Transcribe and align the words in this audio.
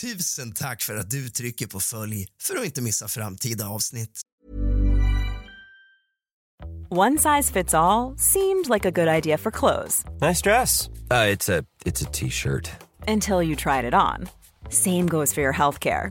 Tusen 0.00 0.52
tack 0.52 0.82
för 0.82 0.96
att 0.96 1.10
du 1.10 1.28
trycker 1.28 1.66
på 1.66 1.80
följ 1.80 2.26
för 2.42 2.56
att 2.56 2.64
inte 2.64 2.82
missa 2.82 3.08
framtida 3.08 3.68
avsnitt. 3.68 4.20
One 6.90 7.18
size 7.18 7.52
fits 7.52 7.74
all 7.74 8.16
seemed 8.18 8.68
like 8.74 8.88
a 8.88 8.90
good 8.90 9.08
idea 9.08 9.38
for 9.38 9.50
clothes 9.50 10.04
Nice 10.20 10.42
dress. 10.42 10.88
Uh, 11.10 11.34
it's 11.34 11.58
a 11.58 11.64
it's 11.84 12.02
a 12.02 12.10
t-shirt. 12.12 12.70
until 13.08 13.42
you 13.42 13.56
tried 13.56 13.84
it 13.84 13.94
on. 13.94 14.28
Same 14.70 15.06
goes 15.06 15.34
for 15.34 15.42
your 15.42 15.54
healthcare. 15.54 16.10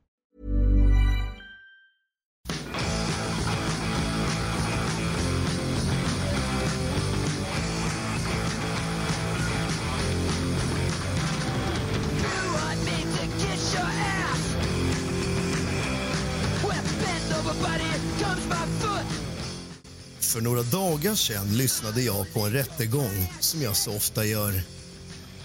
För 20.31 20.41
några 20.41 20.63
dagar 20.63 21.15
sedan 21.15 21.57
lyssnade 21.57 22.01
jag 22.01 22.33
på 22.33 22.39
en 22.39 22.51
rättegång 22.51 23.33
som 23.39 23.61
jag 23.61 23.75
så 23.75 23.95
ofta 23.95 24.25
gör. 24.25 24.63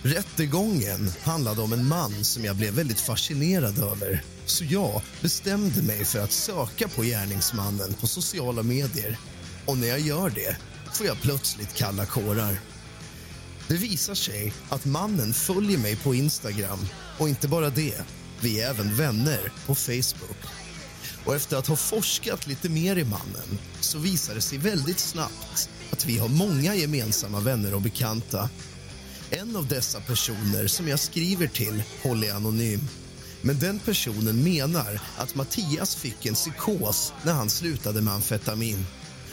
Rättegången 0.03 1.13
handlade 1.23 1.63
om 1.63 1.73
en 1.73 1.89
man 1.89 2.25
som 2.25 2.45
jag 2.45 2.57
blev 2.57 2.75
väldigt 2.75 3.01
fascinerad 3.01 3.79
över. 3.79 4.23
Så 4.45 4.65
jag 4.65 5.03
bestämde 5.21 5.83
mig 5.83 6.05
för 6.05 6.19
att 6.19 6.33
söka 6.33 6.89
på 6.89 7.03
gärningsmannen 7.03 7.95
på 7.95 8.07
sociala 8.07 8.63
medier. 8.63 9.19
Och 9.65 9.79
när 9.79 9.89
jag 9.89 10.01
gör 10.01 10.31
det 10.31 10.57
får 10.93 11.07
jag 11.07 11.21
plötsligt 11.21 11.75
kalla 11.75 12.07
kårar. 12.07 12.61
Det 13.69 13.77
visar 13.77 14.15
sig 14.15 14.53
att 14.69 14.85
mannen 14.85 15.35
följer 15.35 15.79
mig 15.79 15.97
på 15.97 16.15
Instagram 16.15 16.81
och 17.19 17.29
inte 17.29 17.49
bara 17.49 17.71
det, 17.71 18.01
vi 18.41 18.61
är 18.61 18.71
även 18.71 18.97
vänner 18.97 19.53
på 19.67 19.75
Facebook. 19.75 20.66
Och 21.27 21.35
efter 21.35 21.57
att 21.57 21.67
ha 21.67 21.77
forskat 21.77 22.47
lite 22.47 22.69
mer 22.69 22.97
i 22.97 23.05
mannen 23.05 23.59
så 23.81 23.99
visar 23.99 24.35
det 24.35 24.41
sig 24.41 24.59
väldigt 24.59 24.99
snabbt 24.99 25.71
att 25.91 26.07
vi 26.07 26.19
har 26.19 26.29
många 26.29 26.75
gemensamma 26.75 27.41
vänner 27.41 27.75
och 27.75 27.83
bekanta. 27.83 28.51
En 29.31 29.57
av 29.57 29.69
dessa 29.69 30.01
personer 30.01 30.67
som 30.67 30.89
jag 30.89 30.99
skriver 30.99 31.47
till 31.47 31.83
håller 32.03 32.27
jag 32.27 32.37
anonym. 32.37 32.81
Men 33.43 33.59
den 33.59 33.79
personen 33.79 34.43
menar 34.43 35.01
att 35.17 35.35
Mattias 35.35 35.97
fick 35.97 36.27
en 36.27 36.35
psykos 36.35 37.13
när 37.23 37.33
han 37.33 37.51
slutade 37.51 38.03
med 38.03 38.15
amfetamin. 38.15 38.87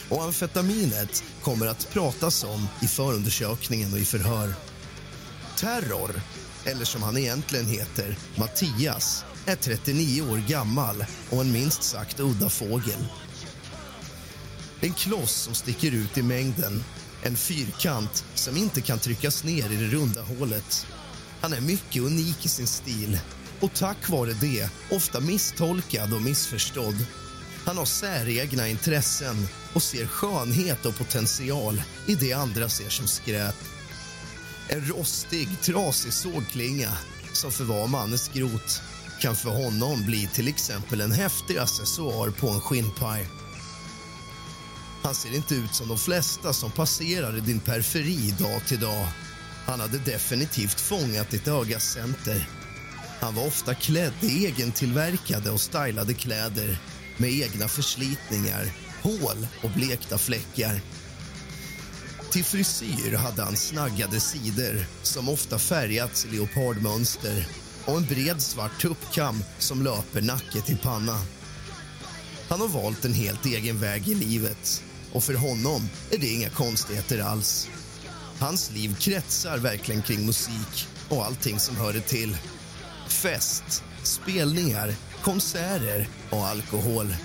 Och 0.09 0.23
amfetaminet 0.23 1.23
kommer 1.41 1.67
att 1.67 1.89
pratas 1.91 2.43
om 2.43 2.67
i 2.81 2.87
förundersökningen 2.87 3.93
och 3.93 3.99
i 3.99 4.05
förhör. 4.05 4.53
Terror, 5.57 6.21
eller 6.65 6.85
som 6.85 7.03
han 7.03 7.17
egentligen 7.17 7.65
heter, 7.65 8.17
Mattias 8.35 9.25
är 9.45 9.55
39 9.55 10.21
år 10.21 10.37
gammal 10.47 11.05
och 11.29 11.41
en 11.41 11.51
minst 11.51 11.83
sagt 11.83 12.19
udda 12.19 12.49
fågel. 12.49 13.07
En 14.81 14.93
kloss 14.93 15.31
som 15.31 15.53
sticker 15.53 15.91
ut 15.91 16.17
i 16.17 16.21
mängden. 16.21 16.83
En 17.23 17.37
fyrkant 17.37 18.25
som 18.33 18.57
inte 18.57 18.81
kan 18.81 18.99
tryckas 18.99 19.43
ner 19.43 19.71
i 19.71 19.75
det 19.75 19.87
runda 19.87 20.21
hålet. 20.21 20.87
Han 21.41 21.53
är 21.53 21.61
mycket 21.61 22.01
unik 22.01 22.45
i 22.45 22.49
sin 22.49 22.67
stil 22.67 23.19
och 23.59 23.73
tack 23.73 24.09
vare 24.09 24.33
det 24.33 24.69
ofta 24.91 25.19
misstolkad 25.19 26.13
och 26.13 26.21
missförstådd. 26.21 27.05
Han 27.65 27.77
har 27.77 27.85
säregna 27.85 28.67
intressen 28.67 29.47
och 29.73 29.83
ser 29.83 30.05
skönhet 30.05 30.85
och 30.85 30.97
potential 30.97 31.81
i 32.05 32.15
det 32.15 32.33
andra 32.33 32.69
ser 32.69 32.89
som 32.89 33.07
skräp. 33.07 33.55
En 34.67 34.87
rostig, 34.87 35.61
trasig 35.61 36.13
sågklinga 36.13 36.97
som 37.33 37.51
förvar 37.51 37.87
mannens 37.87 38.31
grot 38.33 38.81
kan 39.23 39.35
för 39.35 39.49
honom 39.49 40.05
bli 40.05 40.27
till 40.27 40.47
exempel 40.47 41.01
en 41.01 41.11
häftig 41.11 41.57
accessoar 41.57 42.29
på 42.29 42.49
en 42.49 42.61
skinnpaj. 42.61 43.27
Han 45.03 45.15
ser 45.15 45.35
inte 45.35 45.55
ut 45.55 45.75
som 45.75 45.87
de 45.87 45.97
flesta 45.97 46.53
som 46.53 46.71
passerar 46.71 47.37
i 47.37 47.39
din 47.39 47.59
periferi 47.59 48.35
dag 48.39 48.61
till 48.67 48.79
dag. 48.79 49.07
Han 49.65 49.79
hade 49.79 49.97
definitivt 49.97 50.79
fångat 50.79 51.29
ditt 51.29 51.47
ögas 51.47 51.83
center. 51.83 52.49
Han 53.19 53.35
var 53.35 53.47
ofta 53.47 53.73
klädd 53.75 54.13
i 54.21 54.45
egentillverkade 54.45 55.51
och 55.51 55.61
stylade 55.61 56.13
kläder 56.13 56.77
med 57.17 57.31
egna 57.31 57.67
förslitningar, 57.67 58.65
hål 59.01 59.47
och 59.63 59.69
blekta 59.69 60.17
fläckar. 60.17 60.81
Till 62.31 62.43
frisyr 62.43 63.15
hade 63.17 63.43
han 63.43 63.55
snaggade 63.55 64.19
sidor 64.19 64.85
som 65.03 65.29
ofta 65.29 65.59
färgats 65.59 66.25
i 66.25 66.35
leopardmönster 66.35 67.62
och 67.85 67.97
en 67.97 68.05
bred 68.05 68.41
svart 68.41 68.81
tuppkam 68.81 69.43
som 69.59 69.83
löper 69.83 70.21
nacke 70.21 70.61
till 70.61 70.77
panna. 70.77 71.19
Han 72.49 72.61
har 72.61 72.67
valt 72.67 73.05
en 73.05 73.13
helt 73.13 73.45
egen 73.45 73.79
väg 73.79 74.07
i 74.07 74.15
livet 74.15 74.83
och 75.11 75.23
för 75.23 75.33
honom 75.33 75.89
är 76.11 76.17
det 76.17 76.27
inga 76.27 76.49
konstigheter 76.49 77.19
alls. 77.19 77.69
Hans 78.39 78.71
liv 78.71 78.95
kretsar 78.99 79.57
verkligen 79.57 80.01
kring 80.01 80.25
musik 80.25 80.87
och 81.09 81.25
allting 81.25 81.59
som 81.59 81.75
hör 81.75 81.93
det 81.93 82.01
till. 82.01 82.37
Fest, 83.07 83.83
spelningar, 84.03 84.95
konserter 85.23 86.07
och 86.29 86.47
alkohol. 86.47 87.15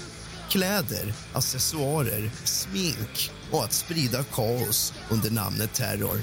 Kläder, 0.50 1.14
accessoarer, 1.32 2.30
smink 2.44 3.30
och 3.50 3.64
att 3.64 3.72
sprida 3.72 4.24
kaos 4.24 4.92
under 5.10 5.30
namnet 5.30 5.74
terror. 5.74 6.20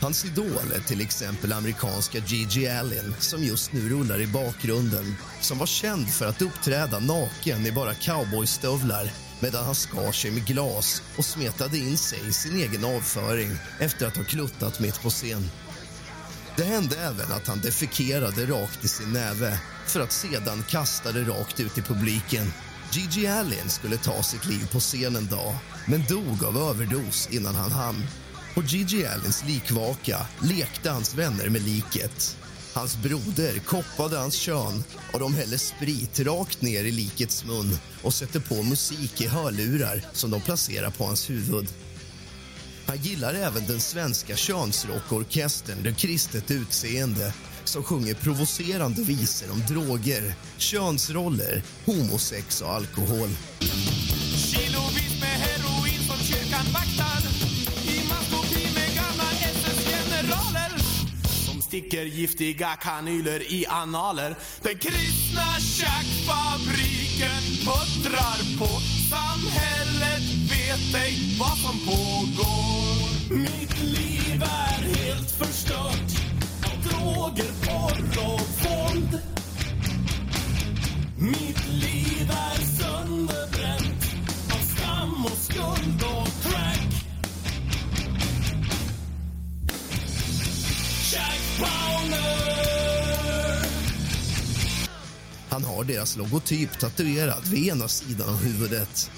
Hans 0.00 0.24
idol 0.24 0.72
är 0.74 0.80
till 0.80 1.00
exempel 1.00 1.52
amerikanska 1.52 2.18
Gigi 2.18 2.68
Allen 2.68 3.14
som 3.18 3.44
just 3.44 3.72
nu 3.72 3.88
rullar 3.88 4.20
i 4.20 4.26
bakgrunden 4.26 5.16
som 5.40 5.58
var 5.58 5.66
känd 5.66 6.08
för 6.08 6.26
att 6.26 6.42
uppträda 6.42 6.98
naken 6.98 7.66
i 7.66 7.72
bara 7.72 7.94
cowboystövlar 7.94 9.10
medan 9.40 9.64
han 9.64 9.74
skar 9.74 10.12
sig 10.12 10.30
med 10.30 10.46
glas 10.46 11.02
och 11.16 11.24
smetade 11.24 11.78
in 11.78 11.96
sig 11.96 12.28
i 12.28 12.32
sin 12.32 12.56
egen 12.56 12.84
avföring 12.84 13.50
efter 13.78 14.06
att 14.06 14.16
ha 14.16 14.24
kluttat 14.24 14.80
mitt 14.80 15.02
på 15.02 15.10
scen. 15.10 15.50
Det 16.56 16.64
hände 16.64 16.96
även 16.96 17.32
att 17.32 17.46
han 17.46 17.60
defekerade 17.60 18.46
rakt 18.46 18.84
i 18.84 18.88
sin 18.88 19.12
näve 19.12 19.58
för 19.86 20.00
att 20.00 20.12
sedan 20.12 20.64
kasta 20.68 21.12
det 21.12 21.22
rakt 21.22 21.60
ut 21.60 21.78
i 21.78 21.82
publiken. 21.82 22.52
Gigi 22.92 23.26
Allen 23.26 23.70
skulle 23.70 23.96
ta 23.96 24.22
sitt 24.22 24.46
liv 24.46 24.68
på 24.72 24.80
scen 24.80 25.16
en 25.16 25.26
dag 25.26 25.54
men 25.86 26.04
dog 26.08 26.44
av 26.44 26.58
överdos 26.58 27.28
innan 27.30 27.54
han 27.54 27.72
hann. 27.72 28.06
På 28.54 28.62
Gigi 28.62 29.06
Allens 29.06 29.44
likvaka 29.46 30.26
lekte 30.42 30.90
hans 30.90 31.14
vänner 31.14 31.48
med 31.48 31.62
liket. 31.62 32.36
Hans 32.74 32.96
broder 32.96 33.58
koppade 33.58 34.18
hans 34.18 34.34
kön 34.34 34.84
och 35.12 35.20
de 35.20 35.34
hällde 35.34 35.58
sprit 35.58 36.20
rakt 36.20 36.62
ner 36.62 36.84
i 36.84 36.92
likets 36.92 37.44
mun 37.44 37.78
och 38.02 38.14
sätter 38.14 38.40
på 38.40 38.62
musik 38.62 39.20
i 39.20 39.26
hörlurar 39.26 40.04
som 40.12 40.30
de 40.30 40.40
placerar 40.40 40.90
på 40.90 41.04
hans 41.04 41.30
huvud. 41.30 41.68
Han 42.86 42.96
gillar 42.96 43.34
även 43.34 43.66
den 43.66 43.80
svenska 43.80 44.36
könsrockorkestern 44.36 45.82
Det 45.82 45.92
kristet 45.92 46.50
utseende 46.50 47.32
som 47.64 47.82
sjunger 47.82 48.14
provocerande 48.14 49.02
visor 49.02 49.52
om 49.52 49.62
droger, 49.68 50.34
könsroller, 50.56 51.62
homosex 51.84 52.62
och 52.62 52.74
alkohol. 52.74 53.28
Dricker 61.80 62.04
giftiga 62.04 62.76
kanyler 62.76 63.52
i 63.52 63.66
analer. 63.66 64.36
Den 64.62 64.78
kristna 64.78 65.46
tjackfabriken 65.60 67.42
puttrar 67.64 68.58
på. 68.58 68.80
Samhället 69.10 70.22
vet 70.50 70.94
ej 71.02 71.36
vad 71.38 71.58
som 71.58 71.78
pågår. 71.78 73.34
Mitt 73.36 73.82
liv 73.82 74.42
är 74.42 74.82
helt 74.82 75.30
förstört 75.30 76.10
Av 76.64 76.82
droger, 76.82 77.52
porr 77.64 78.24
och 78.24 78.40
våld 78.40 78.79
deras 95.92 96.16
logotyp 96.16 96.78
tatuerad 96.78 97.46
vid 97.46 97.68
ena 97.68 97.88
sidan 97.88 98.28
av 98.28 98.36
huvudet. 98.36 99.10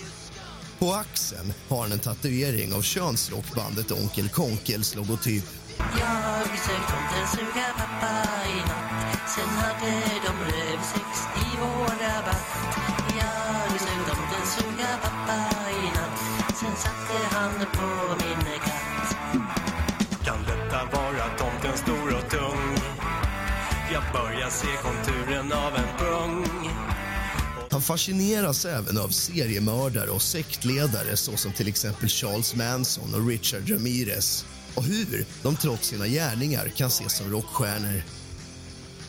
På 0.79 0.93
axeln 0.93 1.53
har 1.69 1.83
han 1.83 1.93
en 1.93 1.99
tatuering 1.99 2.73
av 2.73 2.83
könsrockbandet 2.83 3.91
Onkel 3.91 4.29
Konkels 4.29 4.95
logotyp. 4.95 5.45
Jag 5.79 6.47
sög 6.67 6.83
tomten 6.93 7.27
suga 7.35 7.67
pappa 7.77 8.13
i 8.55 8.57
natt 8.57 9.31
Sen 9.35 9.49
hade 9.49 9.93
de 10.27 10.33
rövsex 10.51 11.11
i 11.37 11.49
vår 11.61 11.95
rabatt 12.03 12.51
Jag 13.19 13.81
sög 13.81 14.01
tomten 14.09 14.47
suga 14.55 14.89
pappa 15.03 15.39
i 15.71 15.87
natt 15.97 16.57
Sen 16.61 16.77
satte 16.77 17.37
han 17.37 17.53
på 17.53 17.89
min 18.25 18.59
katt 18.65 19.17
Kan 20.25 20.39
detta 20.43 20.85
vara 20.93 21.29
tomten 21.39 21.79
stor 21.79 22.17
och 22.17 22.31
tung? 22.31 22.77
Jag 23.93 24.03
börjar 24.13 24.51
se 24.51 24.67
pung. 24.83 25.22
Han 27.83 27.87
fascineras 27.87 28.65
även 28.65 28.99
av 28.99 29.09
seriemördare 29.09 30.11
och 30.11 30.23
sektledare 30.23 31.17
såsom 31.17 31.53
till 31.53 31.69
exempel 31.69 32.09
Charles 32.09 32.55
Manson 32.55 33.15
och 33.15 33.29
Richard 33.29 33.71
Ramirez 33.71 34.47
och 34.75 34.85
hur 34.85 35.27
de 35.43 35.57
trots 35.57 35.89
sina 35.89 36.07
gärningar 36.07 36.69
kan 36.77 36.89
ses 36.89 37.13
som 37.17 37.31
rockstjärnor. 37.31 38.03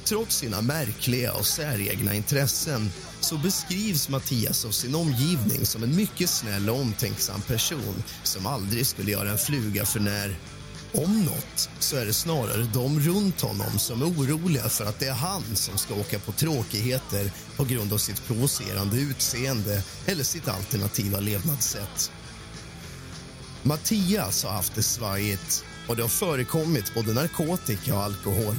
Trots 0.03 0.37
sina 0.37 0.61
märkliga 0.61 1.33
och 1.33 1.45
säregna 1.45 2.13
intressen 2.13 2.91
så 3.21 3.37
beskrivs 3.37 4.09
Mattias 4.09 4.65
av 4.65 4.71
sin 4.71 4.95
omgivning 4.95 5.65
som 5.65 5.83
en 5.83 5.95
mycket 5.95 6.29
snäll 6.29 6.69
och 6.69 6.79
omtänksam 6.79 7.41
person 7.41 8.03
som 8.23 8.45
aldrig 8.45 8.87
skulle 8.87 9.11
göra 9.11 9.31
en 9.31 9.37
fluga 9.37 9.85
för 9.85 9.99
när. 9.99 10.35
Om 10.95 11.25
något 11.25 11.69
så 11.79 11.95
är 11.95 12.05
det 12.05 12.13
snarare 12.13 12.67
de 12.73 12.99
runt 12.99 13.41
honom 13.41 13.79
som 13.79 14.01
är 14.01 14.05
oroliga 14.05 14.69
för 14.69 14.85
att 14.85 14.99
det 14.99 15.07
är 15.07 15.13
han 15.13 15.43
som 15.55 15.77
ska 15.77 15.93
åka 15.93 16.19
på 16.19 16.31
tråkigheter 16.31 17.31
på 17.55 17.63
grund 17.63 17.93
av 17.93 17.97
sitt 17.97 18.25
provocerande 18.27 18.97
utseende 18.97 19.83
eller 20.05 20.23
sitt 20.23 20.47
alternativa 20.47 21.19
levnadssätt. 21.19 22.11
Mattias 23.63 24.43
har 24.43 24.51
haft 24.51 24.75
det 24.75 24.83
svajigt 24.83 25.65
och 25.87 25.95
det 25.95 26.01
har 26.01 26.09
förekommit 26.09 26.93
både 26.93 27.13
narkotika 27.13 27.95
och 27.95 28.03
alkohol. 28.03 28.55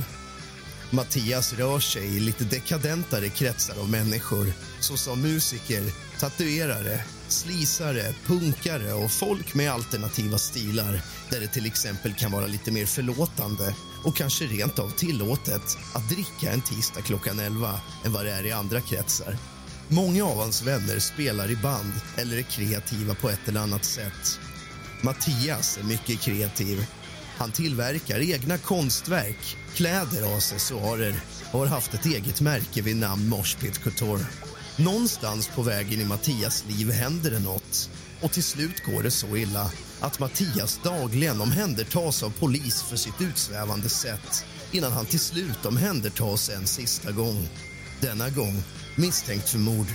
Mattias 0.90 1.52
rör 1.52 1.78
sig 1.78 2.16
i 2.16 2.20
lite 2.20 2.44
dekadentare 2.44 3.28
kretsar 3.28 3.80
av 3.80 3.90
människor 3.90 4.52
såsom 4.80 5.22
musiker, 5.22 5.82
tatuerare, 6.18 7.04
slisare, 7.28 8.14
punkare 8.26 8.92
och 8.92 9.10
folk 9.10 9.54
med 9.54 9.72
alternativa 9.72 10.38
stilar 10.38 11.00
där 11.30 11.40
det 11.40 11.46
till 11.46 11.66
exempel 11.66 12.14
kan 12.14 12.32
vara 12.32 12.46
lite 12.46 12.72
mer 12.72 12.86
förlåtande 12.86 13.74
och 14.04 14.16
kanske 14.16 14.44
rent 14.44 14.78
av 14.78 14.90
tillåtet 14.90 15.78
att 15.94 16.08
dricka 16.08 16.52
en 16.52 16.60
tisdag 16.60 17.00
klockan 17.00 17.40
11 17.40 17.80
än 18.04 18.12
vad 18.12 18.24
det 18.24 18.32
är 18.32 18.46
i 18.46 18.52
andra 18.52 18.80
kretsar. 18.80 19.36
Många 19.88 20.24
av 20.24 20.38
hans 20.38 20.62
vänner 20.62 20.98
spelar 20.98 21.50
i 21.50 21.56
band 21.56 21.92
eller 22.16 22.36
är 22.36 22.42
kreativa 22.42 23.14
på 23.14 23.30
ett 23.30 23.48
eller 23.48 23.60
annat 23.60 23.84
sätt. 23.84 24.40
Mattias 25.00 25.78
är 25.78 25.84
mycket 25.84 26.20
kreativ. 26.20 26.86
Han 27.36 27.52
tillverkar 27.52 28.30
egna 28.30 28.58
konstverk, 28.58 29.56
kläder 29.74 30.26
och 30.30 30.36
accessoarer 30.36 31.14
och 31.52 31.58
har 31.58 31.66
haft 31.66 31.94
ett 31.94 32.06
eget 32.06 32.40
märke 32.40 32.82
vid 32.82 32.96
namn 32.96 33.28
Moshpit 33.28 33.78
Couture. 33.78 34.26
Någonstans 34.76 35.48
på 35.48 35.62
vägen 35.62 36.00
i 36.00 36.04
Mattias 36.04 36.64
liv 36.68 36.90
händer 36.90 37.30
det 37.30 37.38
något 37.38 37.90
och 38.20 38.32
till 38.32 38.42
slut 38.42 38.84
går 38.84 39.02
det 39.02 39.10
så 39.10 39.36
illa 39.36 39.70
att 40.00 40.20
Mattias 40.20 40.80
dagligen 40.82 41.40
omhändertas 41.40 42.22
av 42.22 42.30
polis 42.30 42.82
för 42.82 42.96
sitt 42.96 43.20
utsvävande 43.20 43.88
sätt 43.88 44.44
innan 44.72 44.92
han 44.92 45.06
till 45.06 45.20
slut 45.20 45.66
omhändertas 45.66 46.50
en 46.50 46.66
sista 46.66 47.12
gång. 47.12 47.48
Denna 48.00 48.30
gång 48.30 48.62
misstänkt 48.96 49.48
för 49.48 49.58
mord. 49.58 49.86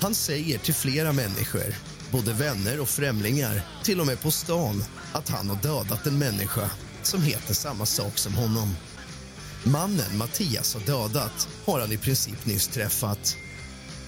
Han 0.00 0.14
säger 0.14 0.58
till 0.58 0.74
flera 0.74 1.12
människor, 1.12 1.74
både 2.10 2.32
vänner 2.32 2.80
och 2.80 2.88
främlingar 2.88 3.62
till 3.84 4.00
och 4.00 4.06
med 4.06 4.20
på 4.20 4.30
stan 4.30 4.84
att 5.12 5.28
han 5.28 5.48
har 5.48 5.56
dödat 5.56 6.06
en 6.06 6.18
människa 6.18 6.70
som 7.02 7.22
heter 7.22 7.54
samma 7.54 7.86
sak 7.86 8.18
som 8.18 8.34
honom. 8.34 8.76
Mannen 9.66 10.18
Mattias 10.18 10.74
har 10.74 10.80
dödat 10.80 11.48
har 11.64 11.80
han 11.80 11.92
i 11.92 11.96
princip 11.96 12.46
nyss 12.46 12.68
träffat. 12.68 13.36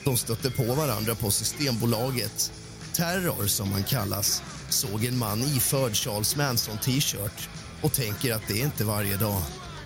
De 0.04 0.16
stötte 0.16 0.50
på 0.50 0.74
varandra 0.74 1.14
på 1.14 1.30
Systembolaget. 1.30 2.52
Terror, 2.92 3.46
som 3.46 3.72
han 3.72 3.84
kallas, 3.84 4.42
såg 4.68 5.04
en 5.04 5.18
man 5.18 5.42
iförd 5.42 5.94
Charles 5.94 6.36
Manson-t-shirt 6.36 7.48
och 7.82 7.92
tänker 7.92 8.34
att 8.34 8.48
det 8.48 8.60
är 8.60 8.64
inte 8.64 8.84
varje 8.84 9.16
dag. 9.16 9.42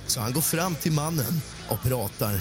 Så 0.06 0.20
han 0.20 0.32
går 0.32 0.40
fram 0.40 0.74
till 0.74 0.92
mannen 0.92 1.40
och 1.68 1.82
pratar. 1.82 2.40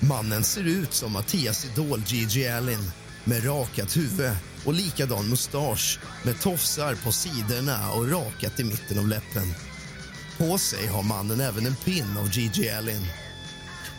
Mannen 0.00 0.44
ser 0.44 0.64
ut 0.64 0.94
som 0.94 1.12
Mattias 1.12 1.64
idol 1.64 2.02
Gigi 2.06 2.48
Allen 2.48 2.90
med 3.24 3.46
rakat 3.46 3.96
huvud 3.96 4.32
och 4.64 4.74
likadan 4.74 5.28
mustasch 5.28 6.00
med 6.22 6.40
tofsar 6.40 6.94
på 7.04 7.12
sidorna 7.12 7.92
och 7.92 8.10
rakat 8.10 8.60
i 8.60 8.64
mitten 8.64 8.98
av 8.98 9.08
läppen. 9.08 9.54
På 10.38 10.58
sig 10.58 10.86
har 10.86 11.02
mannen 11.02 11.40
även 11.40 11.66
en 11.66 11.76
pin 11.76 12.16
av 12.18 12.30
Gigi 12.30 12.70
Allen. 12.70 13.06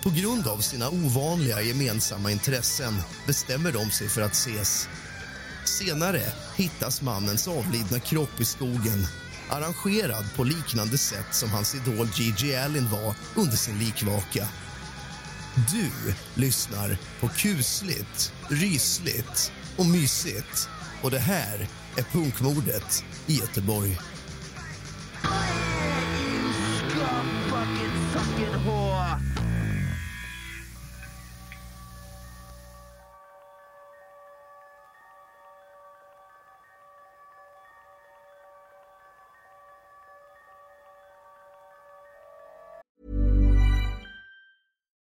På 0.04 0.10
grund 0.10 0.48
av 0.48 0.58
sina 0.58 0.90
ovanliga 0.90 1.62
gemensamma 1.62 2.32
intressen 2.32 2.94
bestämmer 3.28 3.72
de 3.72 3.92
sig 3.92 4.10
för 4.10 4.22
att 4.22 4.34
ses. 4.34 4.88
Senare 5.66 6.22
hittas 6.56 7.02
mannens 7.02 7.48
avlidna 7.48 8.00
kropp 8.00 8.40
i 8.40 8.46
skogen 8.46 9.08
arrangerad 9.50 10.25
på 10.36 10.44
liknande 10.44 10.98
sätt 10.98 11.28
som 11.32 11.50
hans 11.50 11.75
idol 11.75 12.08
Gigi 12.13 12.56
Allen 12.56 12.90
var 12.90 13.16
under 13.36 13.58
sin 13.58 13.80
likvaka. 13.80 14.48
Du 15.56 16.13
lyssnar 16.42 16.98
på 17.20 17.28
kusligt, 17.28 18.34
rysligt 18.50 19.52
och 19.78 19.86
mysigt. 19.86 20.70
Och 21.02 21.12
det 21.12 21.20
här 21.20 21.68
är 21.98 22.04
punkmordet 22.04 23.06
i 23.28 23.34
Göteborg. 23.36 23.98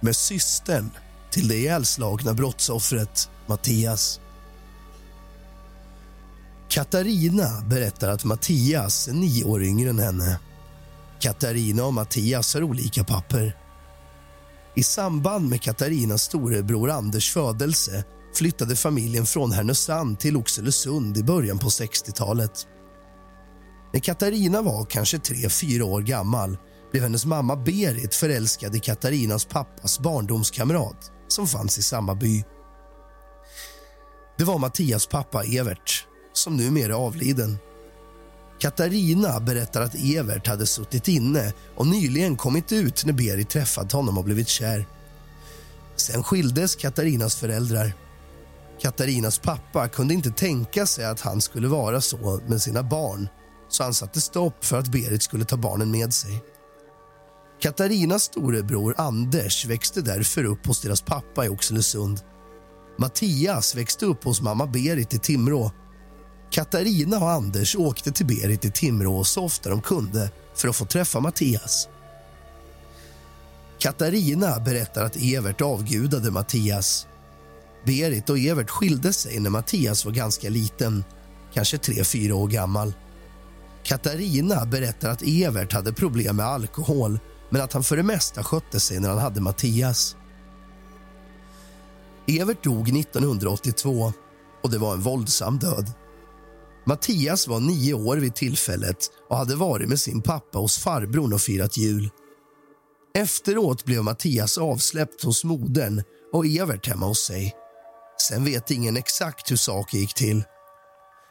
med 0.00 0.16
systern 0.16 0.90
till 1.30 1.48
det 1.48 1.56
ihjälslagna 1.56 2.34
brottsoffret 2.34 3.30
Mattias. 3.46 4.20
Katarina 6.68 7.60
berättar 7.66 8.08
att 8.08 8.24
Mattias 8.24 9.08
är 9.08 9.12
nio 9.12 9.44
år 9.44 9.62
yngre 9.62 9.90
än 9.90 9.98
henne. 9.98 10.40
Katarina 11.20 11.84
och 11.84 11.94
Mattias 11.94 12.54
har 12.54 12.62
olika 12.62 13.04
papper. 13.04 13.56
I 14.74 14.82
samband 14.82 15.48
med 15.48 15.62
Katarinas 15.62 16.22
storebror 16.22 16.90
Anders 16.90 17.32
födelse 17.32 18.04
flyttade 18.34 18.76
familjen 18.76 19.26
från 19.26 19.52
Härnösand 19.52 20.18
till 20.18 20.36
Oxelösund 20.36 21.18
i 21.18 21.22
början 21.22 21.58
på 21.58 21.68
60-talet. 21.68 22.66
När 23.92 24.00
Katarina 24.00 24.62
var 24.62 24.84
kanske 24.84 25.18
tre 25.18 25.48
fyra 25.48 25.84
år 25.84 26.00
gammal 26.00 26.58
blev 26.90 27.02
hennes 27.02 27.26
mamma 27.26 27.56
Berit 27.56 28.14
förälskad 28.14 28.76
i 28.76 28.80
Katarinas 28.80 29.44
pappas 29.44 29.98
barndomskamrat 29.98 31.12
som 31.28 31.46
fanns 31.46 31.78
i 31.78 31.82
samma 31.82 32.14
by. 32.14 32.44
Det 34.38 34.44
var 34.44 34.58
Mattias 34.58 35.06
pappa 35.06 35.44
Evert, 35.44 36.06
som 36.32 36.56
numera 36.56 36.92
är 36.92 36.96
avliden. 36.96 37.58
Katarina 38.60 39.40
berättar 39.40 39.80
att 39.80 39.94
Evert 39.94 40.46
hade 40.46 40.66
suttit 40.66 41.08
inne 41.08 41.52
och 41.76 41.86
nyligen 41.86 42.36
kommit 42.36 42.72
ut 42.72 43.04
när 43.04 43.12
Berit 43.12 43.50
träffat 43.50 43.92
honom 43.92 44.18
och 44.18 44.24
blivit 44.24 44.48
kär. 44.48 44.86
Sen 45.96 46.22
skildes 46.22 46.76
Katarinas 46.76 47.36
föräldrar. 47.36 47.92
Katarinas 48.80 49.38
pappa 49.38 49.88
kunde 49.88 50.14
inte 50.14 50.30
tänka 50.30 50.86
sig 50.86 51.04
att 51.04 51.20
han 51.20 51.40
skulle 51.40 51.68
vara 51.68 52.00
så 52.00 52.40
med 52.46 52.62
sina 52.62 52.82
barn 52.82 53.28
så 53.68 53.82
han 53.82 53.94
satte 53.94 54.20
stopp 54.20 54.64
för 54.64 54.78
att 54.78 54.88
Berit 54.88 55.22
skulle 55.22 55.44
ta 55.44 55.56
barnen 55.56 55.90
med 55.90 56.14
sig. 56.14 56.42
Katarinas 57.60 58.22
storebror 58.22 58.94
Anders 58.98 59.64
växte 59.66 60.00
därför 60.00 60.44
upp 60.44 60.66
hos 60.66 60.80
deras 60.80 61.02
pappa 61.02 61.46
i 61.46 61.48
Oxelösund. 61.48 62.20
Mattias 62.98 63.74
växte 63.74 64.06
upp 64.06 64.24
hos 64.24 64.40
mamma 64.40 64.66
Berit 64.66 65.14
i 65.14 65.18
Timrå. 65.18 65.72
Katarina 66.50 67.18
och 67.18 67.30
Anders 67.30 67.76
åkte 67.76 68.12
till 68.12 68.26
Berit 68.26 68.64
i 68.64 68.70
Timrå 68.70 69.24
så 69.24 69.44
ofta 69.44 69.70
de 69.70 69.82
kunde 69.82 70.30
för 70.54 70.68
att 70.68 70.76
få 70.76 70.84
träffa 70.84 71.20
Mattias. 71.20 71.88
Katarina 73.78 74.60
berättar 74.60 75.04
att 75.04 75.16
Evert 75.16 75.60
avgudade 75.60 76.30
Mattias. 76.30 77.06
Berit 77.84 78.30
och 78.30 78.38
Evert 78.38 78.70
skilde 78.70 79.12
sig 79.12 79.40
när 79.40 79.50
Mattias 79.50 80.04
var 80.04 80.12
ganska 80.12 80.48
liten, 80.48 81.04
kanske 81.54 81.78
tre 81.78 82.04
fyra 82.04 82.34
år 82.34 82.48
gammal. 82.48 82.92
Katarina 83.82 84.66
berättar 84.66 85.10
att 85.10 85.22
Evert 85.22 85.72
hade 85.72 85.92
problem 85.92 86.36
med 86.36 86.46
alkohol 86.46 87.18
men 87.50 87.62
att 87.62 87.72
han 87.72 87.84
för 87.84 87.96
det 87.96 88.02
mesta 88.02 88.44
skötte 88.44 88.80
sig 88.80 89.00
när 89.00 89.08
han 89.08 89.18
hade 89.18 89.40
Mattias. 89.40 90.16
Evert 92.26 92.64
dog 92.64 92.98
1982 92.98 94.12
och 94.62 94.70
det 94.70 94.78
var 94.78 94.94
en 94.94 95.00
våldsam 95.00 95.58
död. 95.58 95.92
Mattias 96.86 97.48
var 97.48 97.60
nio 97.60 97.94
år 97.94 98.16
vid 98.16 98.34
tillfället 98.34 99.10
och 99.28 99.36
hade 99.36 99.56
varit 99.56 99.88
med 99.88 100.00
sin 100.00 100.22
pappa 100.22 100.58
hos 100.58 100.78
farbrorn 100.78 101.32
och 101.32 101.40
firat 101.40 101.76
jul. 101.76 102.10
Efteråt 103.14 103.84
blev 103.84 104.04
Mattias 104.04 104.58
avsläppt 104.58 105.22
hos 105.24 105.44
modern 105.44 106.02
och 106.32 106.46
Evert 106.46 106.86
hemma 106.86 107.06
hos 107.06 107.26
sig. 107.26 107.54
Sen 108.28 108.44
vet 108.44 108.70
ingen 108.70 108.96
exakt 108.96 109.50
hur 109.50 109.56
saken 109.56 110.00
gick 110.00 110.14
till. 110.14 110.44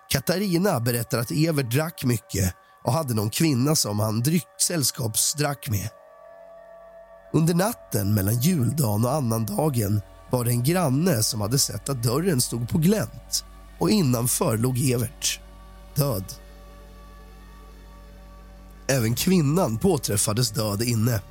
Katarina 0.09 0.79
berättar 0.79 1.19
att 1.19 1.31
Evert 1.31 1.71
drack 1.71 2.03
mycket 2.03 2.55
och 2.83 2.93
hade 2.93 3.13
någon 3.13 3.29
kvinna 3.29 3.75
som 3.75 3.99
han 3.99 4.19
drycksällskapsdrack 4.19 5.69
med. 5.69 5.89
Under 7.31 7.53
natten 7.53 8.13
mellan 8.13 8.39
juldagen 8.39 9.05
och 9.05 9.13
annandagen 9.13 10.01
var 10.29 10.45
det 10.45 10.51
en 10.51 10.63
granne 10.63 11.23
som 11.23 11.41
hade 11.41 11.59
sett 11.59 11.89
att 11.89 12.03
dörren 12.03 12.41
stod 12.41 12.69
på 12.69 12.77
glänt 12.77 13.45
och 13.79 13.89
innanför 13.89 14.57
låg 14.57 14.77
Evert, 14.77 15.39
död. 15.95 16.23
Även 18.87 19.15
kvinnan 19.15 19.77
påträffades 19.77 20.51
död 20.51 20.81
inne. 20.81 21.21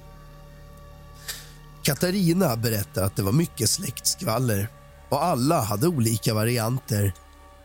Katarina 1.82 2.56
berättar 2.56 3.02
att 3.02 3.16
det 3.16 3.22
var 3.22 3.32
mycket 3.32 3.70
släktskvaller 3.70 4.68
och 5.08 5.24
alla 5.24 5.60
hade 5.60 5.88
olika 5.88 6.34
varianter. 6.34 7.12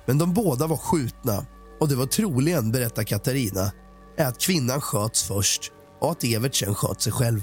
Men 0.06 0.18
de 0.18 0.34
båda 0.34 0.68
var 0.68 0.78
skjutna 0.78 1.46
och 1.80 1.88
det 1.88 1.96
var 1.96 2.06
troligen, 2.06 2.72
berättar 2.72 3.04
Katarina, 3.04 3.72
är 4.18 4.26
att 4.26 4.42
kvinnan 4.42 4.82
sköts 4.82 5.24
först 5.24 5.72
och 6.00 6.12
att 6.12 6.24
Evert 6.24 6.56
sen 6.56 6.76
sköt 6.76 7.02
sig 7.02 7.14
själv. 7.14 7.42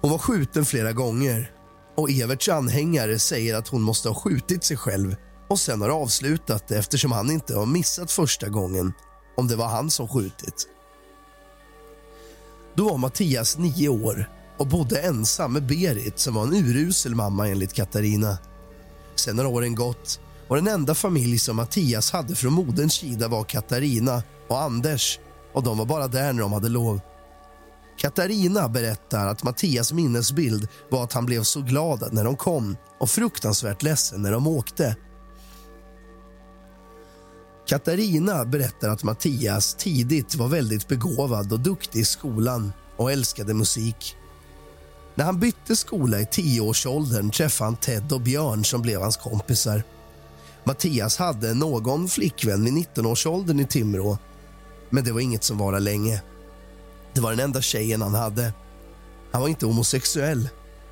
Hon 0.00 0.10
var 0.10 0.18
skjuten 0.18 0.64
flera 0.64 0.92
gånger 0.92 1.50
och 1.96 2.10
Everts 2.10 2.48
anhängare 2.48 3.18
säger 3.18 3.54
att 3.54 3.68
hon 3.68 3.82
måste 3.82 4.08
ha 4.08 4.14
skjutit 4.14 4.64
sig 4.64 4.76
själv 4.76 5.16
och 5.48 5.60
sen 5.60 5.80
har 5.80 5.88
avslutat 5.88 6.68
det 6.68 6.78
eftersom 6.78 7.12
han 7.12 7.30
inte 7.30 7.54
har 7.56 7.66
missat 7.66 8.10
första 8.10 8.48
gången 8.48 8.92
om 9.36 9.48
det 9.48 9.56
var 9.56 9.68
han 9.68 9.90
som 9.90 10.08
skjutit. 10.08 10.68
Då 12.74 12.88
var 12.88 12.98
Mattias 12.98 13.58
nio 13.58 13.88
år 13.88 14.30
och 14.58 14.66
bodde 14.66 15.00
ensam 15.00 15.52
med 15.52 15.66
Berit 15.66 16.18
som 16.18 16.34
var 16.34 16.42
en 16.42 16.54
urusel 16.54 17.14
mamma 17.14 17.48
enligt 17.48 17.72
Katarina. 17.72 18.38
Sen 19.14 19.38
har 19.38 19.46
åren 19.46 19.74
gått 19.74 20.20
och 20.48 20.56
den 20.56 20.68
enda 20.68 20.94
familj 20.94 21.38
som 21.38 21.56
Mattias 21.56 22.10
hade 22.10 22.34
från 22.34 22.52
moderns 22.52 22.94
sida 22.94 23.28
var 23.28 23.44
Katarina 23.44 24.22
och 24.48 24.62
Anders 24.62 25.18
och 25.52 25.62
de 25.62 25.78
var 25.78 25.86
bara 25.86 26.08
där 26.08 26.32
när 26.32 26.42
de 26.42 26.52
hade 26.52 26.68
lov. 26.68 27.00
Katarina 28.00 28.68
berättar 28.68 29.26
att 29.26 29.42
Mattias 29.42 29.92
minnesbild 29.92 30.68
var 30.90 31.04
att 31.04 31.12
han 31.12 31.26
blev 31.26 31.42
så 31.42 31.60
glad 31.62 32.08
när 32.12 32.24
de 32.24 32.36
kom 32.36 32.76
och 32.98 33.10
fruktansvärt 33.10 33.82
ledsen 33.82 34.22
när 34.22 34.32
de 34.32 34.46
åkte. 34.46 34.96
Katarina 37.66 38.44
berättar 38.44 38.88
att 38.88 39.02
Mattias 39.02 39.74
tidigt 39.74 40.34
var 40.34 40.48
väldigt 40.48 40.88
begåvad 40.88 41.52
och 41.52 41.60
duktig 41.60 42.00
i 42.00 42.04
skolan 42.04 42.72
och 42.96 43.12
älskade 43.12 43.54
musik. 43.54 44.16
När 45.14 45.24
han 45.24 45.40
bytte 45.40 45.76
skola 45.76 46.20
i 46.20 46.26
tioårsåldern 46.26 47.30
träffade 47.30 47.66
han 47.66 47.76
Ted 47.76 48.12
och 48.12 48.20
Björn 48.20 48.64
som 48.64 48.82
blev 48.82 49.00
hans 49.00 49.16
kompisar. 49.16 49.82
Mattias 50.64 51.16
hade 51.16 51.54
någon 51.54 52.08
flickvän 52.08 52.64
vid 52.64 52.74
19-årsåldern 52.74 53.60
i 53.60 53.66
Timrå 53.66 54.18
men 54.90 55.04
det 55.04 55.12
var 55.12 55.20
inget 55.20 55.44
som 55.44 55.58
varade 55.58 55.80
länge. 55.80 56.22
Det 57.14 57.20
var 57.20 57.30
den 57.30 57.40
enda 57.40 57.60
tjejen 57.60 58.02
han 58.02 58.14
hade. 58.14 58.52
Han 59.32 59.40
var 59.40 59.48
inte 59.48 59.66
homosexuell. 59.66 60.48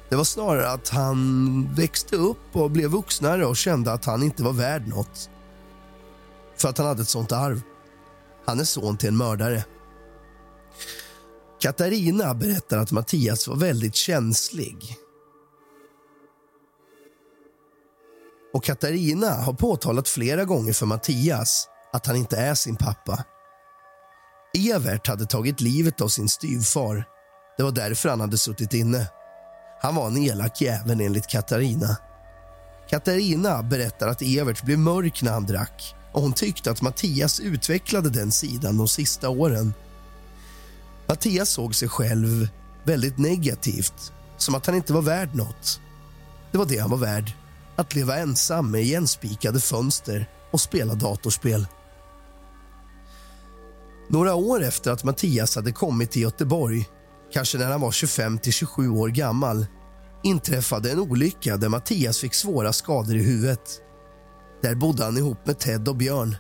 Det 0.09 0.17
var 0.17 0.25
snarare 0.25 0.71
att 0.71 0.89
han 0.89 1.75
växte 1.75 2.17
upp 2.17 2.57
och 2.57 2.71
blev 2.71 2.91
vuxnare 2.91 3.47
och 3.47 3.57
kände 3.57 3.93
att 3.93 4.05
han 4.05 4.23
inte 4.23 4.43
var 4.43 4.53
värd 4.53 4.89
något. 4.89 5.31
För 6.57 6.69
att 6.69 6.79
han 6.79 6.87
hade 6.87 7.03
ett 7.03 7.09
sånt 7.09 7.33
arv. 7.33 7.61
Han 8.47 8.61
är 8.61 8.65
son 8.65 8.97
till 8.97 9.09
en 9.09 9.17
mördare. 9.17 9.65
Katarina 11.61 12.35
berättar 12.35 12.79
att 12.79 12.93
Mattias 12.93 13.49
var 13.49 13.57
väldigt 13.57 13.95
känslig. 13.95 14.97
Och 18.55 18.65
Katarina 18.65 19.31
har 19.31 19.53
påtalat 19.53 20.09
flera 20.09 20.45
gånger 20.45 20.73
för 20.73 20.87
Mattias 20.87 21.69
att 21.93 22.07
han 22.07 22.17
inte 22.17 22.37
är 22.37 22.55
sin 22.55 22.77
pappa. 22.77 23.25
Evert 24.59 25.07
hade 25.07 25.27
tagit 25.27 25.61
livet 25.61 26.01
av 26.01 26.09
sin 26.09 26.29
styvfar. 26.29 27.05
Det 27.57 27.63
var 27.63 27.73
därför 27.73 28.09
han 28.09 28.21
hade 28.21 28.39
suttit 28.39 28.75
inne. 28.75 29.07
Han 29.83 29.95
var 29.95 30.07
en 30.07 30.17
elak 30.17 30.61
jävel 30.61 31.01
enligt 31.01 31.27
Katarina. 31.27 31.97
Katarina 32.91 33.63
berättar 33.63 34.09
att 34.09 34.23
Evert 34.23 34.63
blev 34.63 34.79
mörk 34.79 35.23
när 35.23 35.33
han 35.33 35.47
drack 35.47 35.95
och 36.13 36.23
hon 36.23 36.33
tyckte 36.33 36.71
att 36.71 36.83
Mattias 36.83 37.41
utvecklade 37.41 38.11
den 38.11 38.33
sidan 38.33 38.77
de 38.79 38.89
sista 38.89 39.29
åren. 39.29 39.75
Mattias 41.07 41.51
såg 41.51 41.75
sig 41.75 41.89
själv 41.89 42.49
väldigt 42.85 43.19
negativt, 43.19 44.13
som 44.37 44.55
att 44.55 44.67
han 44.67 44.75
inte 44.75 44.93
var 44.93 45.03
värd 45.03 45.35
något. 45.35 45.81
Det 46.53 46.59
var 46.59 46.67
det 46.67 46.79
han 46.79 46.91
var 46.91 46.99
värd, 46.99 47.33
att 47.77 47.95
leva 47.95 48.17
ensam 48.17 48.71
med 48.71 48.83
igenspikade 48.83 49.61
fönster 49.61 50.31
och 50.51 50.61
spela 50.61 50.95
datorspel. 50.95 51.67
Några 54.09 54.35
år 54.35 54.63
efter 54.63 54.91
att 54.91 55.05
Mattias 55.05 55.57
hade 55.57 55.73
kommit 55.73 56.11
till 56.11 56.23
Göteborg, 56.23 56.89
kanske 57.33 57.59
när 57.59 57.71
han 57.71 57.81
var 57.81 57.93
25 57.93 58.39
till 58.39 58.53
27 58.53 58.89
år 58.89 59.09
gammal 59.09 59.67
inträffade 60.23 60.91
en 60.91 60.99
olycka 60.99 61.57
där 61.57 61.69
Mattias 61.69 62.19
fick 62.19 62.35
svåra 62.35 62.73
skador 62.73 63.17
i 63.17 63.23
huvudet. 63.23 63.81
Där 64.63 64.75
bodde 64.75 65.05
han 65.05 65.17
ihop 65.17 65.47
med 65.47 65.59
Ted 65.59 65.89
och 65.89 65.97
Björn 65.97 66.37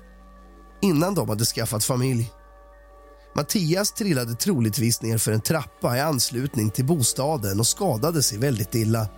innan 0.82 1.14
de 1.14 1.28
hade 1.28 1.44
skaffat 1.44 1.84
familj. 1.84 2.32
Mattias 3.34 3.92
trillade 3.92 4.34
troligtvis 4.34 5.02
ner 5.02 5.18
för 5.18 5.32
en 5.32 5.40
trappa 5.40 5.96
i 5.96 6.00
anslutning 6.00 6.70
till 6.70 6.84
bostaden 6.84 7.60
och 7.60 7.66
skadade 7.66 8.22
sig 8.22 8.38
väldigt 8.38 8.75
illa. 8.75 9.08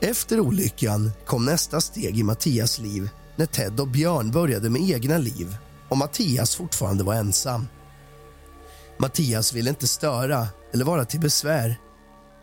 Efter 0.00 0.40
olyckan 0.40 1.10
kom 1.26 1.44
nästa 1.44 1.80
steg 1.80 2.18
i 2.18 2.22
Mattias 2.22 2.78
liv 2.78 3.10
när 3.36 3.46
Ted 3.46 3.80
och 3.80 3.88
Björn 3.88 4.30
började 4.30 4.70
med 4.70 4.82
egna 4.82 5.18
liv 5.18 5.56
och 5.92 5.98
Mattias 5.98 6.54
fortfarande 6.54 7.04
var 7.04 7.14
ensam. 7.14 7.68
Mattias 8.98 9.52
ville 9.52 9.70
inte 9.70 9.86
störa 9.86 10.46
eller 10.72 10.84
vara 10.84 11.04
till 11.04 11.20
besvär. 11.20 11.80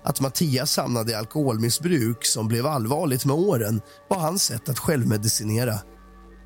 Att 0.04 0.20
Mattias 0.20 0.78
hamnade 0.78 1.12
i 1.12 1.16
alkoholmissbruk 1.16 2.26
som 2.26 2.48
blev 2.48 2.66
allvarligt 2.68 3.26
med 3.26 3.36
åren 3.36 3.82
var 4.10 4.20
hans 4.20 4.44
sätt 4.44 4.70
att 4.70 4.80
självmedicinera. 4.80 5.80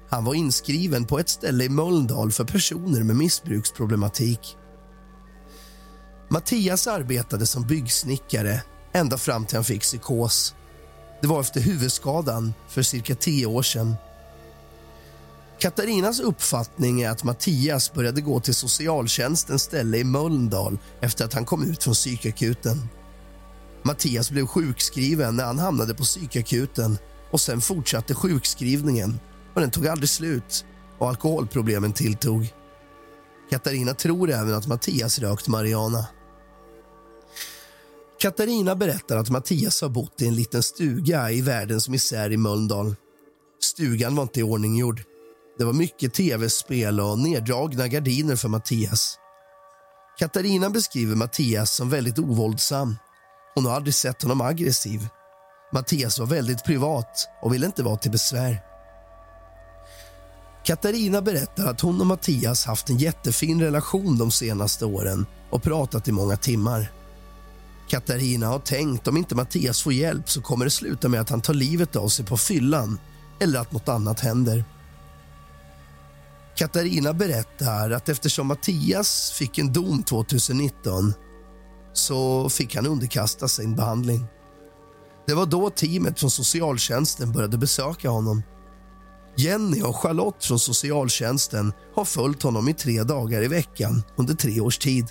Han 0.09 0.25
var 0.25 0.33
inskriven 0.33 1.05
på 1.05 1.19
ett 1.19 1.29
ställe 1.29 1.63
i 1.63 1.69
Mölndal 1.69 2.31
för 2.31 2.43
personer 2.43 3.03
med 3.03 3.15
missbruksproblematik. 3.15 4.57
Mattias 6.29 6.87
arbetade 6.87 7.45
som 7.45 7.67
byggsnickare 7.67 8.63
ända 8.93 9.17
fram 9.17 9.45
till 9.45 9.57
han 9.57 9.65
fick 9.65 9.81
psykos. 9.81 10.55
Det 11.21 11.27
var 11.27 11.41
efter 11.41 11.61
huvudskadan 11.61 12.53
för 12.67 12.81
cirka 12.81 13.15
tio 13.15 13.45
år 13.45 13.61
sedan. 13.61 13.95
Katarinas 15.63 16.19
uppfattning 16.19 17.01
är 17.01 17.09
att 17.09 17.23
Mattias 17.23 17.93
började 17.93 18.21
gå 18.21 18.39
till 18.39 18.55
socialtjänstens 18.55 19.63
ställe 19.63 19.97
i 19.97 20.03
Mölndal 20.03 20.77
efter 21.01 21.25
att 21.25 21.33
han 21.33 21.45
kom 21.45 21.63
ut 21.63 21.83
från 21.83 21.93
psykakuten. 21.93 22.87
Mattias 23.83 24.31
blev 24.31 24.47
sjukskriven 24.47 25.35
när 25.35 25.43
han 25.43 25.59
hamnade 25.59 25.93
på 25.93 26.03
psykakuten 26.03 26.97
och 27.31 27.41
sen 27.41 27.61
fortsatte 27.61 28.15
sjukskrivningen 28.15 29.19
och 29.53 29.61
den 29.61 29.71
tog 29.71 29.87
aldrig 29.87 30.09
slut 30.09 30.65
och 30.97 31.09
alkoholproblemen 31.09 31.93
tilltog. 31.93 32.53
Katarina 33.49 33.93
tror 33.93 34.31
även 34.31 34.53
att 34.53 34.67
Mattias 34.67 35.19
rökt 35.19 35.47
marijuana. 35.47 36.05
Katarina 38.19 38.75
berättar 38.75 39.17
att 39.17 39.29
Mattias 39.29 39.81
har 39.81 39.89
bott 39.89 40.21
i 40.21 40.27
en 40.27 40.35
liten 40.35 40.63
stuga 40.63 41.31
i 41.31 41.41
världens 41.41 41.89
misär 41.89 42.31
i 42.31 42.37
Mölndal. 42.37 42.95
Stugan 43.61 44.15
var 44.15 44.23
inte 44.23 44.39
i 44.39 44.43
ordning 44.43 44.75
gjord. 44.75 45.03
Det 45.57 45.63
var 45.63 45.73
mycket 45.73 46.13
tv-spel 46.13 46.99
och 46.99 47.19
neddragna 47.19 47.87
gardiner 47.87 48.35
för 48.35 48.49
Mattias. 48.49 49.17
Katarina 50.19 50.69
beskriver 50.69 51.15
Mattias 51.15 51.75
som 51.75 51.89
väldigt 51.89 52.19
ovåldsam. 52.19 52.95
Hon 53.55 53.65
har 53.65 53.73
aldrig 53.73 53.95
sett 53.95 54.21
honom 54.21 54.41
aggressiv. 54.41 55.07
Mattias 55.73 56.19
var 56.19 56.25
väldigt 56.25 56.63
privat 56.63 57.27
och 57.41 57.53
ville 57.53 57.65
inte 57.65 57.83
vara 57.83 57.97
till 57.97 58.11
besvär. 58.11 58.61
Katarina 60.63 61.21
berättar 61.21 61.67
att 61.67 61.81
hon 61.81 62.01
och 62.01 62.07
Mattias 62.07 62.65
haft 62.65 62.89
en 62.89 62.97
jättefin 62.97 63.61
relation 63.61 64.17
de 64.17 64.31
senaste 64.31 64.85
åren 64.85 65.25
och 65.49 65.63
pratat 65.63 66.07
i 66.07 66.11
många 66.11 66.37
timmar. 66.37 66.91
Katarina 67.89 68.47
har 68.47 68.59
tänkt 68.59 69.07
om 69.07 69.17
inte 69.17 69.35
Mattias 69.35 69.81
får 69.81 69.93
hjälp 69.93 70.29
så 70.29 70.41
kommer 70.41 70.65
det 70.65 70.71
sluta 70.71 71.09
med 71.09 71.21
att 71.21 71.29
han 71.29 71.41
tar 71.41 71.53
livet 71.53 71.95
av 71.95 72.07
sig 72.07 72.25
på 72.25 72.37
fyllan 72.37 72.99
eller 73.39 73.59
att 73.59 73.71
något 73.71 73.89
annat 73.89 74.19
händer. 74.19 74.63
Katarina 76.55 77.13
berättar 77.13 77.91
att 77.91 78.09
eftersom 78.09 78.47
Mattias 78.47 79.31
fick 79.31 79.57
en 79.57 79.73
dom 79.73 80.03
2019 80.03 81.13
så 81.93 82.49
fick 82.49 82.75
han 82.75 82.87
underkasta 82.87 83.47
sig 83.47 83.65
en 83.65 83.75
behandling. 83.75 84.25
Det 85.27 85.33
var 85.33 85.45
då 85.45 85.69
teamet 85.69 86.19
från 86.19 86.31
socialtjänsten 86.31 87.31
började 87.31 87.57
besöka 87.57 88.09
honom. 88.09 88.43
Jenny 89.37 89.81
och 89.81 89.95
Charlotte 89.95 90.45
från 90.45 90.59
socialtjänsten 90.59 91.73
har 91.95 92.05
följt 92.05 92.43
honom 92.43 92.69
i 92.69 92.73
tre 92.73 93.03
dagar 93.03 93.43
i 93.43 93.47
veckan 93.47 94.03
under 94.15 94.33
tre 94.33 94.59
års 94.59 94.77
tid. 94.77 95.05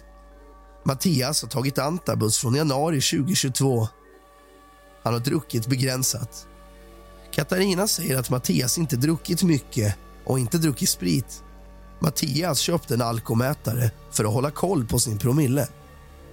Mattias 0.84 1.42
har 1.42 1.48
tagit 1.48 1.78
antabus 1.78 2.38
från 2.38 2.54
januari 2.54 3.00
2022. 3.00 3.88
Han 5.02 5.12
har 5.12 5.20
druckit 5.20 5.66
begränsat. 5.66 6.46
Katarina 7.32 7.86
säger 7.86 8.18
att 8.18 8.30
Mattias 8.30 8.78
inte 8.78 8.96
druckit 8.96 9.42
mycket 9.42 9.96
och 10.24 10.38
inte 10.38 10.58
druckit 10.58 10.88
sprit. 10.88 11.42
Mattias 12.00 12.58
köpte 12.58 12.94
en 12.94 13.02
alkomätare 13.02 13.90
för 14.10 14.24
att 14.24 14.32
hålla 14.32 14.50
koll 14.50 14.86
på 14.86 14.98
sin 14.98 15.18
promille. 15.18 15.68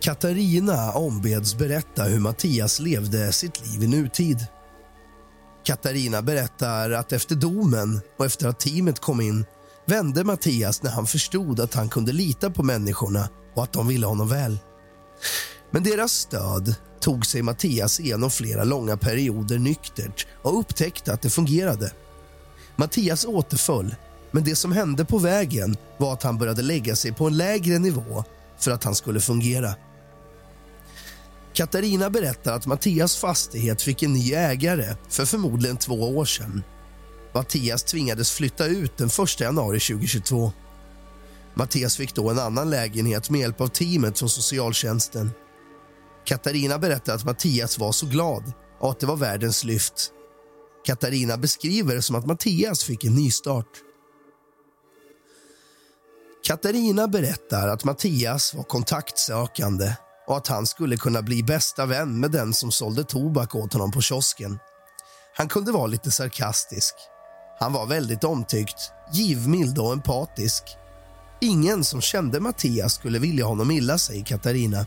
Katarina 0.02 0.92
ombeds 0.92 1.58
berätta 1.58 2.04
hur 2.04 2.20
Mattias 2.20 2.80
levde 2.80 3.32
sitt 3.32 3.68
liv 3.68 3.84
i 3.84 3.88
nutid. 3.88 4.46
Katarina 5.64 6.22
berättar 6.22 6.92
att 6.92 7.12
efter 7.12 7.36
domen 7.36 8.02
och 8.18 8.26
efter 8.26 8.48
att 8.48 8.60
teamet 8.60 9.00
kom 9.00 9.22
in 9.22 9.46
vände 9.86 10.24
Mattias 10.24 10.84
när 10.84 10.92
han 10.92 11.08
förstod 11.08 11.60
att 11.60 11.74
han 11.74 11.90
kunde 11.90 12.12
lita 12.12 12.50
på 12.50 12.64
människorna 12.64 13.30
och 13.56 13.64
att 13.64 13.74
de 13.74 13.88
ville 13.88 14.06
honom 14.06 14.30
väl. 14.30 14.60
Men 15.72 15.84
deras 15.84 16.12
stöd 16.12 16.76
tog 17.00 17.26
sig 17.26 17.42
Mattias 17.42 18.00
igenom 18.00 18.32
flera 18.32 18.64
långa 18.64 18.98
perioder 18.98 19.60
nyktert 19.60 20.28
och 20.42 20.60
upptäckte 20.60 21.14
att 21.14 21.22
det 21.22 21.30
fungerade. 21.30 21.92
Mattias 22.80 23.26
återföll, 23.26 23.96
men 24.32 24.44
det 24.44 24.56
som 24.56 24.72
hände 24.72 25.06
på 25.06 25.18
vägen 25.18 25.78
var 25.98 26.14
att 26.14 26.24
han 26.24 26.38
började 26.38 26.62
lägga 26.62 26.96
sig 26.96 27.14
på 27.14 27.28
en 27.28 27.38
lägre 27.38 27.80
nivå 27.80 28.24
för 28.60 28.72
att 28.72 28.84
han 28.84 28.96
skulle 28.96 29.20
fungera. 29.20 29.76
Katarina 31.54 32.10
berättar 32.10 32.54
att 32.54 32.66
Mattias 32.66 33.18
fastighet 33.18 33.82
fick 33.82 34.04
en 34.04 34.14
ny 34.14 34.34
ägare 34.34 34.96
för 35.10 35.26
förmodligen 35.26 35.78
två 35.78 36.18
år 36.18 36.26
sedan. 36.26 36.64
Mattias 37.34 37.84
tvingades 37.84 38.32
flytta 38.32 38.66
ut 38.66 38.98
den 38.98 39.08
1 39.08 39.40
januari 39.40 39.80
2022. 39.80 40.52
Mattias 41.54 41.98
fick 41.98 42.16
då 42.16 42.30
en 42.30 42.40
annan 42.40 42.70
lägenhet 42.70 43.30
med 43.30 43.42
hjälp 43.42 43.62
av 43.62 43.68
teamet 43.68 44.20
från 44.20 44.30
socialtjänsten. 44.30 45.32
Katarina 46.26 46.78
berättar 46.78 47.16
att 47.16 47.26
Mattias 47.26 47.80
var 47.80 47.92
så 47.92 48.06
glad 48.06 48.44
och 48.80 48.92
att 48.92 49.00
det 49.00 49.06
var 49.06 49.16
världens 49.16 49.64
lyft. 49.64 50.14
Katarina 50.86 51.38
beskriver 51.38 51.96
det 51.96 52.02
som 52.02 52.16
att 52.16 52.26
Mattias 52.26 52.84
fick 52.84 53.04
en 53.04 53.16
nystart. 53.16 53.84
Katarina 56.44 57.08
berättar 57.08 57.68
att 57.68 57.84
Mattias 57.84 58.54
var 58.54 58.64
kontaktsökande 58.64 59.94
och 60.28 60.38
att 60.38 60.48
han 60.48 60.68
skulle 60.68 60.98
kunna 60.98 61.22
bli 61.22 61.44
bästa 61.44 61.86
vän 61.86 62.20
med 62.20 62.32
den 62.32 62.54
som 62.54 62.72
sålde 62.72 63.04
tobak 63.04 63.56
åt 63.56 63.74
honom 63.74 63.92
på 63.92 64.02
kiosken. 64.02 64.60
Han 65.36 65.48
kunde 65.48 65.72
vara 65.72 65.88
lite 65.88 66.12
sarkastisk. 66.12 66.96
Han 67.60 67.74
var 67.74 67.86
väldigt 67.86 68.24
omtyckt, 68.24 68.92
givmild 69.14 69.80
och 69.80 69.94
empatisk. 69.94 70.64
Ingen 71.42 71.84
som 71.84 72.02
kände 72.02 72.40
Mattias 72.40 72.94
skulle 72.94 73.20
vilja 73.20 73.46
honom 73.46 73.72
illa, 73.72 73.98
säger 73.98 74.26
Katarina. 74.26 74.86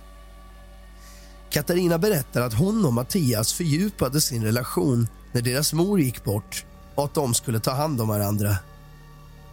Katarina 1.50 1.98
berättar 1.98 2.40
att 2.40 2.54
hon 2.54 2.84
och 2.84 2.92
Mattias 2.92 3.52
fördjupade 3.52 4.20
sin 4.20 4.44
relation 4.44 5.08
när 5.32 5.42
deras 5.42 5.72
mor 5.72 6.00
gick 6.00 6.24
bort 6.24 6.64
och 6.94 7.04
att 7.04 7.14
de 7.14 7.34
skulle 7.34 7.60
ta 7.60 7.70
hand 7.70 8.00
om 8.00 8.08
varandra. 8.08 8.56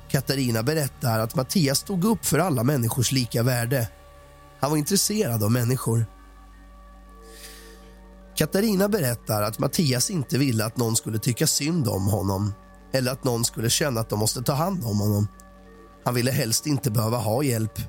Katarina 0.09 0.63
berättar 0.63 1.19
att 1.19 1.35
Mattias 1.35 1.79
stod 1.79 2.05
upp 2.05 2.25
för 2.25 2.39
alla 2.39 2.63
människors 2.63 3.11
lika 3.11 3.43
värde. 3.43 3.89
Han 4.59 4.69
var 4.69 4.77
intresserad 4.77 5.43
av 5.43 5.51
människor. 5.51 6.05
Katarina 8.35 8.89
berättar 8.89 9.41
att 9.41 9.59
Mattias 9.59 10.09
inte 10.09 10.37
ville 10.37 10.65
att 10.65 10.77
någon 10.77 10.95
skulle 10.95 11.19
tycka 11.19 11.47
synd 11.47 11.87
om 11.87 12.07
honom 12.07 12.53
eller 12.93 13.11
att 13.11 13.23
någon 13.23 13.45
skulle 13.45 13.69
känna 13.69 14.01
att 14.01 14.09
de 14.09 14.19
måste 14.19 14.41
ta 14.41 14.53
hand 14.53 14.85
om 14.85 14.99
honom. 14.99 15.27
Han 16.05 16.13
ville 16.13 16.31
helst 16.31 16.67
inte 16.67 16.91
behöva 16.91 17.17
ha 17.17 17.43
hjälp. 17.43 17.79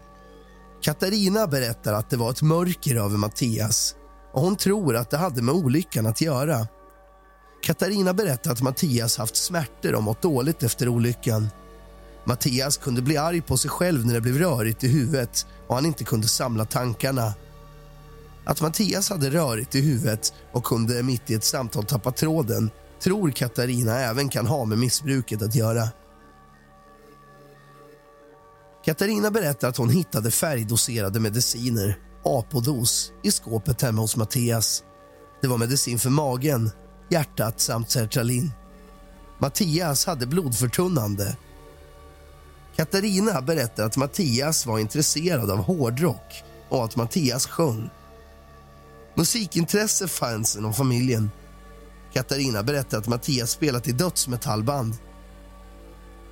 Katarina 0.83 1.47
berättar 1.47 1.93
att 1.93 2.11
det 2.11 2.17
var 2.17 2.31
ett 2.31 2.43
mörker 2.43 2.97
över 2.97 3.17
Mattias 3.17 3.95
och 4.33 4.43
hon 4.43 4.57
tror 4.57 4.97
att 4.97 5.11
det 5.11 5.17
hade 5.17 5.43
med 5.43 5.55
olyckan 5.55 6.07
att 6.07 6.21
göra. 6.21 6.67
Katarina 7.71 8.15
berättar 8.15 8.53
att 8.53 8.63
Mattias 8.63 9.17
haft 9.17 9.37
smärtor 9.37 9.95
och 9.95 10.03
mått 10.03 10.23
dåligt 10.23 10.63
efter 10.63 10.89
olyckan. 10.89 11.49
Mattias 12.25 12.77
kunde 12.77 13.03
bli 13.03 13.17
arg 13.17 13.41
på 13.41 13.57
sig 13.57 13.71
själv 13.71 14.07
när 14.07 14.15
det 14.15 14.21
blev 14.21 14.39
rörigt 14.39 14.85
i 14.85 14.89
huvudet 14.89 15.47
och 15.67 15.75
han 15.75 15.87
inte 15.87 16.05
kunde 16.05 16.29
samla 16.29 16.65
tankarna. 16.65 17.35
Att 18.45 18.61
Mattias 18.61 19.11
hade 19.11 19.31
rörigt 19.31 19.75
i 19.75 19.81
huvudet 19.81 20.33
och 20.53 20.65
kunde 20.65 21.03
mitt 21.03 21.31
i 21.31 21.35
ett 21.35 21.45
samtal 21.45 21.85
tappa 21.85 22.11
tråden 22.11 22.71
tror 23.03 23.31
Katarina 23.31 23.99
även 23.99 24.29
kan 24.29 24.47
ha 24.47 24.65
med 24.65 24.79
missbruket 24.79 25.43
att 25.43 25.55
göra. 25.55 25.89
Katarina 28.85 29.31
berättar 29.31 29.69
att 29.69 29.77
hon 29.77 29.91
hittade 29.91 30.31
färgdoserade 30.31 31.21
mediciner, 31.21 31.99
apodos, 32.25 33.13
i 33.23 33.31
skåpet 33.31 33.83
hemma 33.83 34.01
hos 34.01 34.17
Mattias. 34.17 34.85
Det 35.43 35.49
var 35.49 35.59
medicin 35.59 35.99
för 35.99 36.11
magen, 36.11 36.71
hjärtat 37.11 37.61
samt 37.61 37.91
sertralin. 37.91 38.53
Mattias 39.39 40.07
hade 40.07 40.27
blodförtunnande. 40.27 41.37
Katarina 42.77 43.43
berättar 43.43 43.85
att 43.85 43.97
Mattias 43.97 44.67
var 44.67 44.79
intresserad 44.79 45.51
av 45.51 45.59
hårdrock 45.59 46.43
och 46.69 46.85
att 46.85 46.97
Mattias 46.97 47.47
sjöng. 47.47 47.91
Musikintresse 49.15 50.09
fanns 50.09 50.57
inom 50.57 50.75
familjen. 50.75 51.31
Katarina 52.13 52.63
berättar 52.63 52.99
att 52.99 53.09
Mattias 53.09 53.51
spelat 53.51 53.89
i 53.89 53.93
dödsmetallband. 53.93 54.95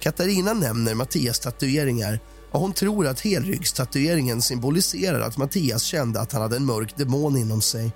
Katarina 0.01 0.53
nämner 0.53 0.95
Mattias 0.95 1.39
tatueringar 1.39 2.21
och 2.51 2.61
hon 2.61 2.73
tror 2.73 3.07
att 3.07 3.21
helryggstatueringen 3.21 4.43
symboliserar 4.43 5.21
att 5.21 5.37
Mattias 5.37 5.83
kände 5.83 6.21
att 6.21 6.33
han 6.33 6.43
hade 6.43 6.57
en 6.57 6.65
mörk 6.65 6.97
demon 6.97 7.37
inom 7.37 7.63
sig. 7.63 7.93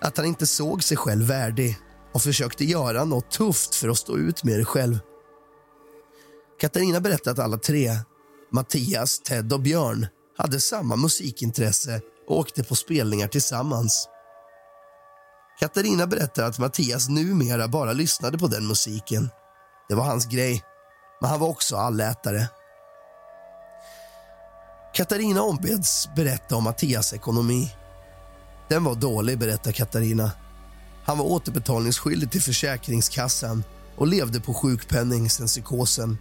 Att 0.00 0.16
han 0.16 0.26
inte 0.26 0.46
såg 0.46 0.82
sig 0.82 0.96
själv 0.96 1.26
värdig 1.26 1.78
och 2.12 2.22
försökte 2.22 2.64
göra 2.64 3.04
något 3.04 3.30
tufft 3.30 3.74
för 3.74 3.88
att 3.88 3.98
stå 3.98 4.16
ut 4.18 4.44
med 4.44 4.58
det 4.58 4.64
själv. 4.64 4.98
Katarina 6.60 7.00
berättar 7.00 7.30
att 7.30 7.38
alla 7.38 7.58
tre, 7.58 7.98
Mattias, 8.52 9.20
Ted 9.20 9.52
och 9.52 9.60
Björn 9.60 10.06
hade 10.38 10.60
samma 10.60 10.96
musikintresse 10.96 12.00
och 12.28 12.38
åkte 12.38 12.64
på 12.64 12.74
spelningar 12.74 13.28
tillsammans. 13.28 14.08
Katarina 15.60 16.06
berättar 16.06 16.44
att 16.44 16.58
Mattias 16.58 17.08
numera 17.08 17.68
bara 17.68 17.92
lyssnade 17.92 18.38
på 18.38 18.46
den 18.46 18.66
musiken. 18.66 19.30
Det 19.88 19.94
var 19.94 20.04
hans 20.04 20.26
grej, 20.26 20.62
men 21.20 21.30
han 21.30 21.40
var 21.40 21.48
också 21.48 21.76
allätare. 21.76 22.48
Katarina 24.94 25.42
ombeds 25.42 26.08
berätta 26.16 26.56
om 26.56 26.64
Mattias 26.64 27.12
ekonomi. 27.12 27.72
Den 28.68 28.84
var 28.84 28.94
dålig, 28.94 29.38
berättar 29.38 29.72
Katarina. 29.72 30.30
Han 31.04 31.18
var 31.18 31.24
återbetalningsskyldig 31.24 32.30
till 32.30 32.42
Försäkringskassan 32.42 33.64
och 33.96 34.06
levde 34.06 34.40
på 34.40 34.54
sjukpenning 34.54 35.30
sen 35.30 35.46
psykosen. 35.46 36.18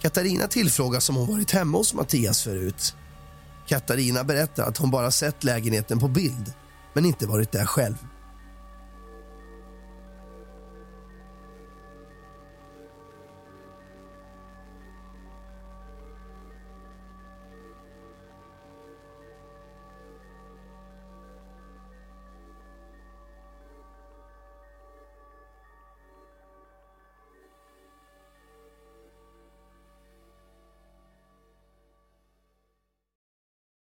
Katarina 0.00 0.46
tillfrågas 0.46 1.08
om 1.08 1.16
hon 1.16 1.26
varit 1.26 1.50
hemma 1.50 1.78
hos 1.78 1.94
Mattias 1.94 2.42
förut. 2.42 2.94
Katarina 3.66 4.24
berättar 4.24 4.68
att 4.68 4.76
hon 4.76 4.90
bara 4.90 5.10
sett 5.10 5.44
lägenheten 5.44 5.98
på 5.98 6.08
bild, 6.08 6.52
men 6.92 7.04
inte 7.04 7.26
varit 7.26 7.52
där 7.52 7.66
själv. 7.66 8.07